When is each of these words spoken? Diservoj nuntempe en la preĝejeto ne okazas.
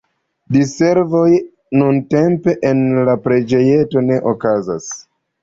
Diservoj 0.53 1.27
nuntempe 1.81 2.57
en 2.71 2.83
la 3.11 3.17
preĝejeto 3.27 4.05
ne 4.09 4.19
okazas. 4.35 4.91